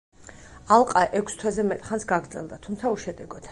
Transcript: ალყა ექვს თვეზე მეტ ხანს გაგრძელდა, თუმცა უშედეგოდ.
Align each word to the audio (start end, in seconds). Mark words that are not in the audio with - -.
ალყა 0.77 1.03
ექვს 1.19 1.37
თვეზე 1.43 1.67
მეტ 1.73 1.85
ხანს 1.91 2.09
გაგრძელდა, 2.15 2.61
თუმცა 2.67 2.97
უშედეგოდ. 2.97 3.49